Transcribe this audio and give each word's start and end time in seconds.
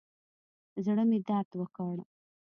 زړه 0.85 1.03
مې 1.09 1.19
درد 1.27 1.51
وکړ. 1.59 1.95